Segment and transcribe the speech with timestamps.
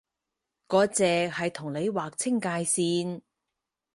[0.65, 3.21] 割蓆係同你劃清界線